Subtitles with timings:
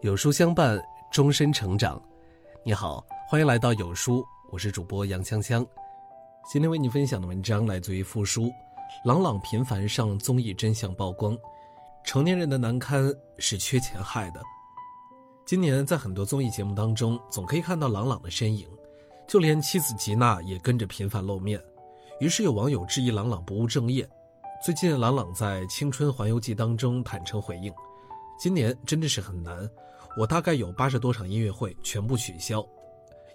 [0.00, 0.80] 有书相伴，
[1.10, 2.00] 终身成长。
[2.64, 5.66] 你好，欢迎来到有书，我是主播杨锵锵。
[6.48, 8.48] 今天为你分享的文章来自于复书。
[9.04, 11.36] 朗朗频繁上综艺真相曝光，
[12.04, 14.40] 成年人的难堪是缺钱害的。
[15.44, 18.68] 今年在很多综艺节目当中，总可以看到朗朗的身影，
[19.26, 21.60] 就连妻子吉娜也跟着频繁露面。
[22.20, 24.08] 于是有网友质疑朗朗不务正业。
[24.64, 27.74] 最近，朗朗在《青春环游记》当中坦诚回应。
[28.38, 29.68] 今年真的是很难，
[30.18, 32.66] 我大概有八十多场音乐会全部取消，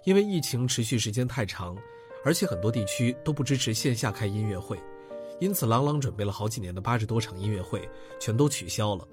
[0.04, 1.74] 因为疫情持续时间太长，
[2.22, 4.78] 而且很多地区都不支持线下开音乐会，
[5.40, 7.88] 因此郎朗准备了好几年的八十多场音乐会
[8.20, 9.08] 全都取消了。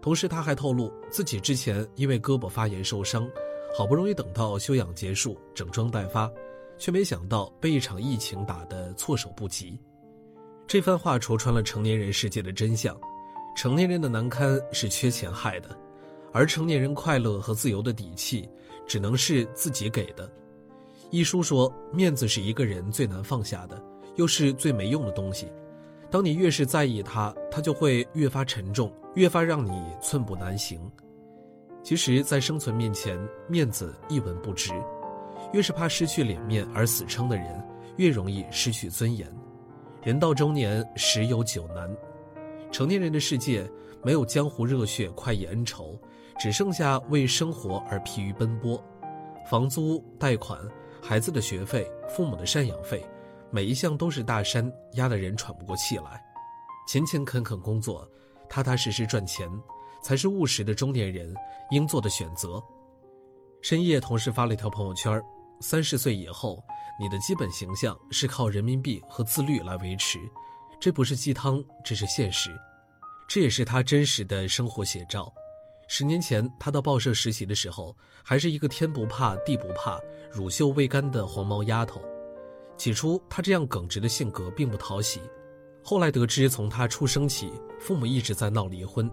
[0.00, 3.28] 同时，他还透露自己之前因为胳膊发炎受伤，
[3.76, 6.30] 好不容易等到休养结束整装待发，
[6.78, 9.76] 却没想到被一场疫情打得措手不及。
[10.64, 12.96] 这番话戳穿了成年人世界的真相。
[13.56, 15.76] 成年人的难堪是缺钱害的，
[16.32, 18.48] 而成年人快乐和自由的底气，
[18.86, 20.30] 只能是自己给的。
[21.10, 23.82] 一书说，面子是一个人最难放下的，
[24.16, 25.48] 又是最没用的东西。
[26.10, 30.80] 当你越是在意它，它就会越发沉重，越发让你寸步难行。
[31.82, 34.72] 其实，在生存面前，面子一文不值。
[35.52, 37.60] 越是怕失去脸面而死撑的人，
[37.96, 39.26] 越容易失去尊严。
[40.02, 41.90] 人到中年，十有九难。
[42.70, 43.68] 成年人的世界
[44.02, 46.00] 没有江湖热血、快意恩仇，
[46.38, 48.82] 只剩下为生活而疲于奔波。
[49.50, 50.60] 房租、贷款、
[51.02, 53.04] 孩子的学费、父母的赡养费，
[53.50, 56.22] 每一项都是大山，压得人喘不过气来。
[56.86, 58.08] 勤勤恳恳工作，
[58.48, 59.48] 踏踏实实赚钱，
[60.02, 61.34] 才是务实的中年人
[61.70, 62.62] 应做的选择。
[63.62, 65.20] 深夜，同事发了一条朋友圈：
[65.60, 66.62] 三十岁以后，
[66.98, 70.18] 你的基本形象是靠人民币和自律来维持。
[70.80, 72.50] 这不是鸡汤，这是现实，
[73.28, 75.30] 这也是他真实的生活写照。
[75.88, 80.00] 十年前，他到报社实习的时候，还是一个天不怕地不怕、
[80.32, 82.00] 乳臭未干的黄毛丫头。
[82.78, 85.20] 起初，他这样耿直的性格并不讨喜。
[85.82, 89.10] 后来得知，从他出生起，父母一直在闹离婚，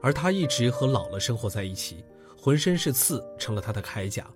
[0.00, 2.02] 而他一直和姥姥生活在一起，
[2.34, 4.26] 浑身是刺，成了他的铠甲。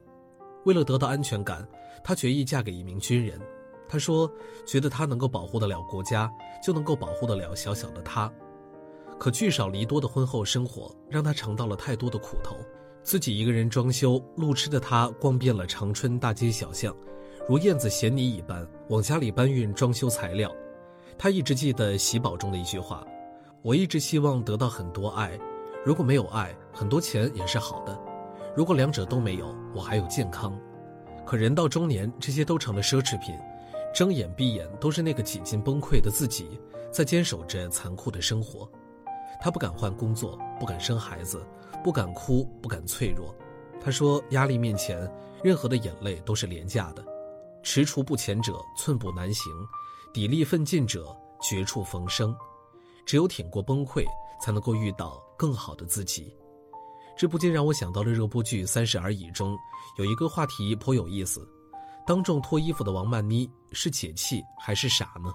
[0.67, 1.67] 为了得到安全感，
[2.03, 3.41] 他决意嫁给一名军人。
[3.89, 4.31] 他说
[4.67, 6.31] ：“觉得他能够保护得了国家，
[6.63, 8.33] 就能够保护得了小小的他。
[9.19, 12.57] 可聚少离多的婚后生活让他尝到了太多的苦头。
[13.03, 16.97] 自己一个人装修，路痴的他逛遍了长春大街小巷，
[17.47, 20.51] 如燕子衔泥一般往家里搬运装修材料。
[21.19, 23.07] 他一直记得喜宝中的一句话
[23.63, 25.39] ：‘我一直希望得到很多爱，
[25.85, 27.95] 如果没有爱，很多钱也是好的；
[28.57, 30.59] 如果两者都没有，我还有健康。’
[31.25, 33.35] 可人到中年，这些都成了奢侈品。”
[33.95, 36.61] 睁眼闭眼都是那个几近崩溃的自己，
[36.91, 38.69] 在坚守着残酷的生活。
[39.41, 41.47] 他不敢换工作，不敢生孩子，
[41.85, 43.33] 不敢哭，不敢脆弱。
[43.81, 45.09] 他说：“压力面前，
[45.45, 47.05] 任何的眼泪都是廉价的。
[47.63, 49.53] 踟蹰不前者，寸步难行；
[50.13, 52.35] 砥砺奋进者，绝处逢生。
[53.07, 54.05] 只有挺过崩溃，
[54.43, 56.35] 才能够遇到更好的自己。”
[57.17, 59.57] 这不禁让我想到了热播剧《三十而已》中
[59.99, 61.49] 有一个话题颇有意思。
[62.07, 65.33] 当众脱衣服的王曼妮是解气还是傻呢？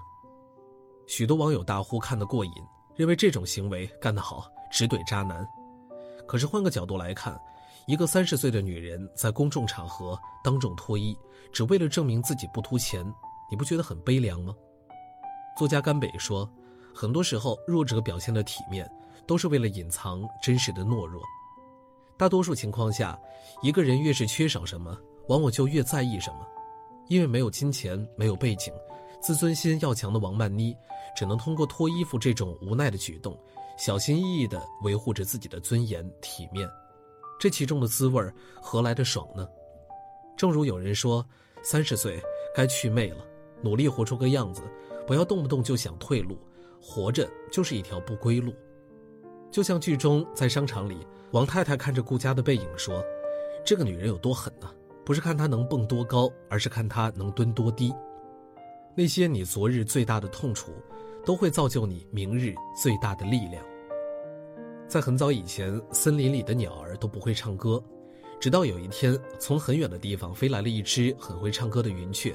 [1.08, 2.52] 许多网友大呼看得过瘾，
[2.94, 5.44] 认为这种行为干得好，直怼渣男。
[6.28, 7.36] 可是换个角度来看，
[7.88, 11.18] 一个三十岁的女人在公众场合当众脱衣，
[11.52, 13.04] 只为了证明自己不图钱，
[13.50, 14.54] 你不觉得很悲凉吗？
[15.58, 16.48] 作家甘北说，
[16.94, 18.88] 很多时候弱者表现的体面，
[19.26, 21.20] 都是为了隐藏真实的懦弱。
[22.16, 23.18] 大多数情况下，
[23.60, 26.46] 一个人越是缺少什么，往往就越在意什么。
[27.10, 28.72] 因为没有金钱，没有背景，
[29.20, 30.76] 自尊心要强的王曼妮，
[31.16, 33.36] 只能通过脱衣服这种无奈的举动，
[33.76, 36.70] 小心翼翼地维护着自己的尊严体面。
[37.36, 38.22] 这其中的滋味
[38.62, 39.44] 何来的爽呢？
[40.36, 41.26] 正如有人说，
[41.64, 42.22] 三十岁
[42.54, 43.26] 该去魅了，
[43.60, 44.62] 努力活出个样子，
[45.04, 46.38] 不要动不动就想退路。
[46.80, 48.54] 活着就是一条不归路。
[49.50, 53.04] 就像剧中在商场里，王太太看着顾家的背影说
[53.66, 54.70] ：“这个女人有多狠呢？”
[55.10, 57.92] 不是看他能蹦多高，而是看他能蹲多低。
[58.94, 60.70] 那些你昨日最大的痛楚，
[61.26, 63.60] 都会造就你明日最大的力量。
[64.86, 67.82] 在很早以前，森林里的鸟儿都不会唱歌，
[68.38, 72.32] 直到有一天，从很远的地方飞来了一只很会唱歌的云雀，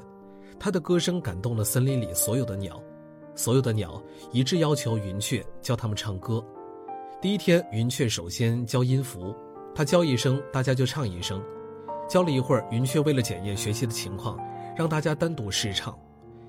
[0.59, 2.83] 它的歌声感动了森林里所有的鸟，
[3.35, 6.45] 所有的鸟一致要求云雀教他们唱歌。
[7.21, 9.33] 第一天，云雀首先教音符，
[9.73, 11.41] 它教一声，大家就唱一声。
[12.07, 14.39] 教了一会儿，云雀为了检验学习的情况，
[14.75, 15.97] 让大家单独试唱。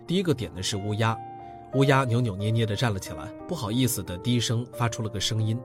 [0.06, 1.16] 第一个点的是乌鸦，
[1.74, 5.58] 乌鸦扭扭捏捏地站了起来，不好意思的低声发出了个声音。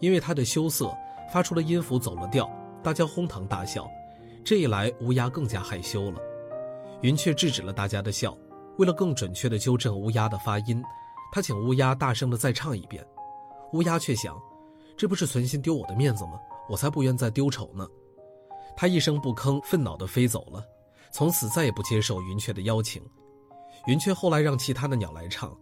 [0.00, 0.92] 因为他的羞涩，
[1.32, 2.50] 发出了音符走了调，
[2.82, 3.88] 大家哄堂大笑。
[4.44, 6.20] 这一来，乌鸦更加害羞了。
[7.02, 8.36] 云雀制止了大家的笑，
[8.78, 10.82] 为了更准确地纠正乌鸦的发音，
[11.32, 13.04] 他请乌鸦大声地再唱一遍。
[13.72, 14.40] 乌鸦却想，
[14.96, 16.32] 这不是存心丢我的面子吗？
[16.68, 17.86] 我才不愿再丢丑呢。
[18.76, 20.64] 他一声不吭，愤恼地飞走了，
[21.12, 23.02] 从此再也不接受云雀的邀请。
[23.86, 25.56] 云雀后来让其他的鸟来唱，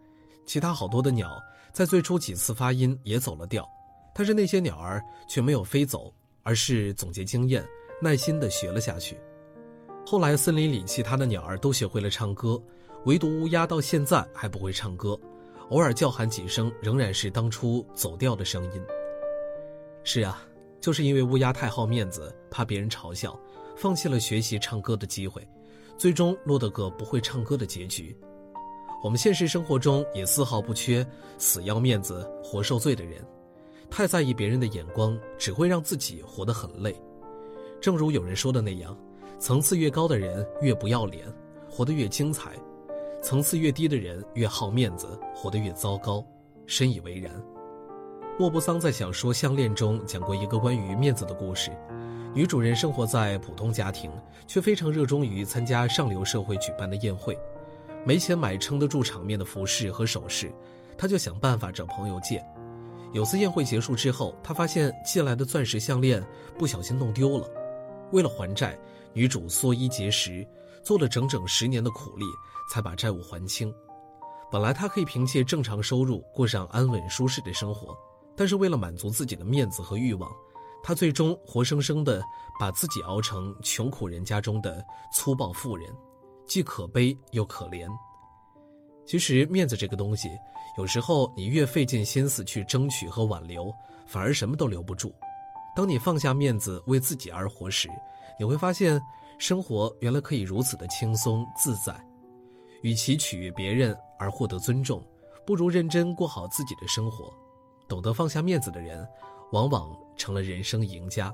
[0.46, 1.40] 其他好多的鸟
[1.72, 3.68] 在最初几次发音也走了调，
[4.14, 6.12] 但是那些鸟儿却没有飞走，
[6.42, 7.64] 而是总结经验。
[8.00, 9.16] 耐心地学了下去。
[10.04, 12.60] 后来，森林里其他的鸟儿都学会了唱歌，
[13.04, 15.16] 唯独乌鸦到现在还不会唱歌，
[15.70, 18.82] 偶尔叫喊几声，仍然是当初走调的声音。
[20.02, 20.42] 是啊，
[20.82, 23.38] 就是因为乌鸦太好面子，怕别人嘲笑，
[23.76, 25.46] 放弃了学习唱歌的机会，
[25.96, 28.14] 最终落得个不会唱歌的结局。
[29.00, 31.06] 我们现实生活中也丝毫不缺
[31.38, 33.24] 死要面子活受罪的人，
[33.88, 37.00] 太在意别人的眼光，只会让自己活得很累。
[37.80, 38.98] 正如有人说的那样，
[39.38, 41.32] 层次越高的人越不要脸，
[41.70, 42.50] 活得越精彩；
[43.22, 46.24] 层次越低的人越好面子，活得越糟糕。
[46.66, 47.32] 深以为然。
[48.38, 51.70] 莫泊桑在小说《项链》中讲过一个关于面子的故事：
[52.34, 54.10] 女主人生活在普通家庭，
[54.46, 57.38] 却非常热衷于参加上流社会举办的宴会。
[58.06, 60.50] 没钱买撑得住场面的服饰和首饰，
[60.96, 62.42] 她就想办法找朋友借。
[63.12, 66.24] 有次宴会结束之后，她发现借来的钻石项链
[66.58, 67.46] 不小心弄丢了。
[68.12, 68.78] 为了还债，
[69.12, 70.44] 女主缩衣节食，
[70.82, 72.24] 做了整整十年的苦力，
[72.72, 73.72] 才把债务还清。
[74.50, 77.94] 本来她可以凭借正常收入过上安稳舒适的生活，
[78.36, 80.30] 但是为了满足自己的面子和欲望，
[80.82, 82.22] 他最终活生生的
[82.58, 85.88] 把自己熬成穷苦人家中的粗暴妇人，
[86.46, 87.88] 既可悲又可怜。
[89.06, 90.30] 其实面子这个东西，
[90.78, 93.72] 有时候你越费尽心思去争取和挽留，
[94.06, 95.12] 反而什么都留不住。
[95.74, 97.88] 当你放下面子为自己而活时，
[98.38, 99.00] 你会发现
[99.38, 101.94] 生活原来可以如此的轻松自在。
[102.82, 105.04] 与其取悦别人而获得尊重，
[105.46, 107.32] 不如认真过好自己的生活。
[107.92, 109.06] 懂得放下面子的人，
[109.50, 111.30] 往往成了人生赢家。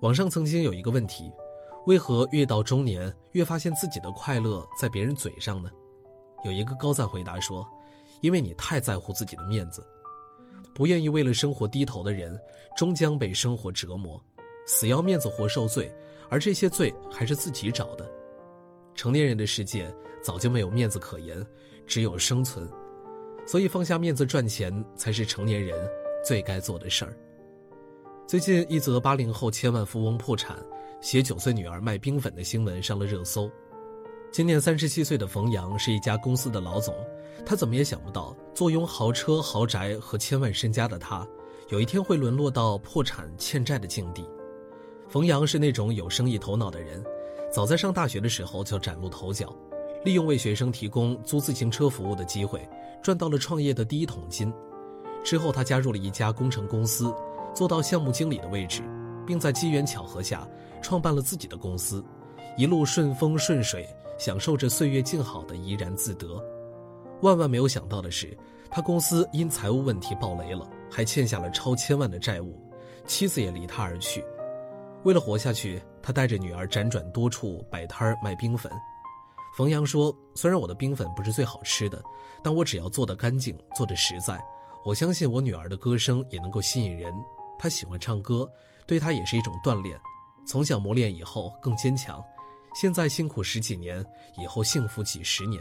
[0.00, 1.32] 网上曾经有一个问题：
[1.86, 5.70] 为何越到中年越发现自己的快乐在别人嘴上呢？
[6.44, 7.66] 有一个高赞回答说
[8.20, 9.82] ：“因为你太在乎自己的面子。”
[10.76, 12.38] 不愿意为了生活低头的人，
[12.76, 14.22] 终将被生活折磨，
[14.66, 15.90] 死要面子活受罪，
[16.28, 18.06] 而这些罪还是自己找的。
[18.94, 19.90] 成年人的世界
[20.22, 21.42] 早就没有面子可言，
[21.86, 22.70] 只有生存，
[23.48, 25.74] 所以放下面子赚钱才是成年人
[26.22, 27.16] 最该做的事儿。
[28.26, 30.54] 最近一则八零后千万富翁破产，
[31.00, 33.50] 携九岁女儿卖冰粉的新闻上了热搜。
[34.30, 36.94] 今年三十七岁的冯阳是一家公司的老总。
[37.46, 41.26] 他怎么也想不到，坐拥豪车、豪宅和千万身家的他，
[41.70, 44.28] 有一天会沦落到破产欠债的境地。
[45.08, 47.02] 冯阳是那种有生意头脑的人，
[47.50, 49.56] 早在上大学的时候就崭露头角，
[50.04, 52.68] 利用为学生提供租自行车服务的机会，
[53.02, 54.52] 赚到了创业的第一桶金。
[55.24, 57.14] 之后，他加入了一家工程公司，
[57.54, 58.82] 做到项目经理的位置，
[59.26, 60.48] 并在机缘巧合下
[60.80, 62.04] 创办了自己的公司，
[62.56, 66.42] 一路顺风顺水，享受着岁月静好的怡然自得。
[67.22, 68.36] 万万没有想到的是，
[68.70, 72.56] 他公司因财务问题爆雷了，还欠下了超千万的债务，
[73.06, 74.24] 妻子也离他而去。
[75.02, 78.70] 为了活下去，他带着女儿辗转多处摆摊卖冰粉。
[79.58, 82.00] 冯阳说：“虽然我的冰粉不是最好吃的，
[82.44, 84.40] 但我只要做得干净，做得实在，
[84.84, 87.12] 我相信我女儿的歌声也能够吸引人。
[87.58, 88.48] 她喜欢唱歌，
[88.86, 89.98] 对她也是一种锻炼。
[90.46, 92.24] 从小磨练以后更坚强，
[92.72, 94.06] 现在辛苦十几年，
[94.40, 95.60] 以后幸福几十年。”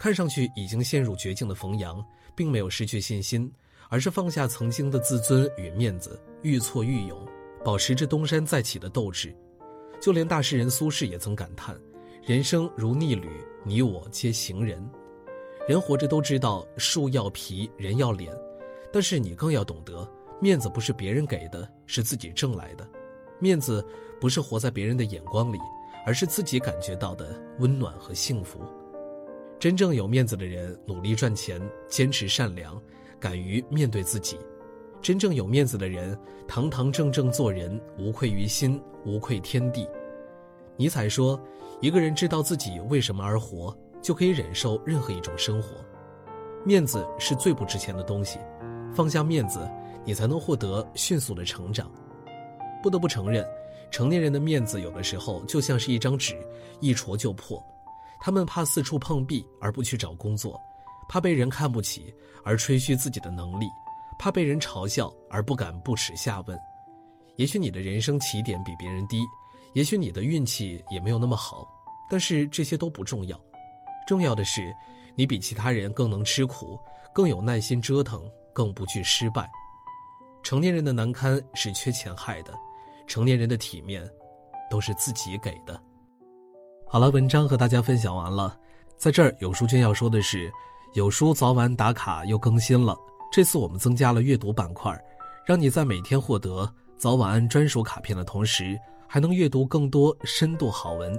[0.00, 2.02] 看上去已经陷入绝境的冯阳，
[2.34, 3.52] 并没有失去信心，
[3.90, 7.28] 而是放下曾经的自尊与面子，愈挫愈勇，
[7.62, 9.36] 保持着东山再起的斗志。
[10.00, 11.78] 就连大诗人苏轼也曾感叹
[12.22, 13.28] ：“人生如逆旅，
[13.64, 14.86] 你我皆行人。”
[15.66, 18.30] 人活着都知道树要皮，人要脸，
[18.92, 20.06] 但是你更要懂得，
[20.38, 22.86] 面子不是别人给的，是自己挣来的。
[23.38, 23.82] 面子
[24.20, 25.58] 不是活在别人的眼光里，
[26.04, 28.60] 而是自己感觉到的温暖和幸福。
[29.58, 32.80] 真正有面子的人，努力赚钱，坚持善良，
[33.18, 34.36] 敢于面对自己；
[35.00, 39.88] 真正有面子的人，堂堂正正做人，无愧于心，无愧天地。
[40.76, 41.38] 尼采说
[41.80, 45.76] ：“一个人知道自己为什么而活，就可以忍受任何一种生活。”
[46.64, 48.38] 面子是最不值钱的东西，
[48.94, 49.66] 放下面子，
[50.04, 51.90] 你才能获得迅速的成长。
[52.82, 53.46] 不得不承认，
[53.90, 56.36] 成年人的面子有的时候就像是一张纸，
[56.80, 57.62] 一戳就破。
[58.20, 60.60] 他们怕四处碰壁而不去找工作，
[61.08, 63.66] 怕被人看不起而吹嘘自己的能力，
[64.18, 66.58] 怕被人嘲笑而不敢不耻下问。
[67.36, 69.22] 也许你的人生起点比别人低，
[69.72, 71.68] 也许你的运气也没有那么好，
[72.10, 73.40] 但是这些都不重要，
[74.06, 74.74] 重要的是，
[75.14, 76.78] 你比其他人更能吃苦，
[77.14, 78.22] 更有耐心折腾，
[78.52, 79.48] 更不惧失败。
[80.42, 82.52] 成年人的难堪是缺钱害的，
[83.06, 84.08] 成年人的体面，
[84.70, 85.80] 都是自己给的。
[86.88, 88.58] 好了，文章和大家分享完了，
[88.96, 90.50] 在这儿有书君要说的是，
[90.94, 92.96] 有书早晚打卡又更新了，
[93.30, 94.92] 这次我们增加了阅读板块，
[95.46, 96.68] 让你在每天获得。
[96.96, 98.78] 早晚安专属卡片的同时，
[99.12, 101.18] 还能阅读更多深度好文。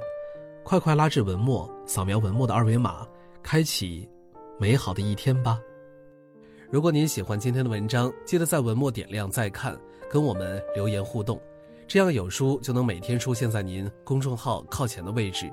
[0.64, 3.06] 快快拉至文末，扫描文末的二维码，
[3.44, 4.08] 开启
[4.58, 5.60] 美好的一天吧。
[6.70, 9.78] 如果您喜欢今天的文章，记得在文末点亮再看，
[10.10, 11.38] 跟我们留言互动，
[11.86, 15.52] 这样有书就能每天出现在您公众号靠前的位置。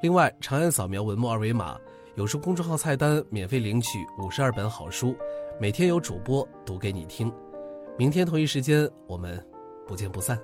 [0.00, 1.78] 另外，长按扫描文末二维码，
[2.14, 5.14] 有书公众号菜单免费领取五十二本好书，
[5.60, 7.30] 每天有主播读给你听。
[7.98, 9.38] 明天同一时间，我们。
[9.86, 10.36] 不见不散。